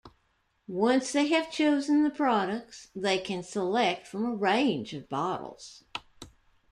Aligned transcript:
Once 0.67 1.11
they 1.11 1.27
have 1.27 1.51
chosen 1.51 2.01
the 2.01 2.09
products, 2.09 2.87
they 2.95 3.19
can 3.19 3.43
select 3.43 4.07
from 4.07 4.25
a 4.25 4.33
range 4.33 4.93
of 4.95 5.07
bottles. 5.07 5.83